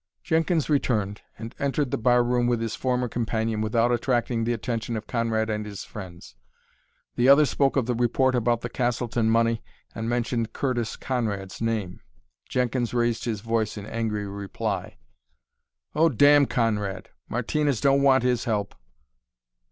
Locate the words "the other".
7.17-7.45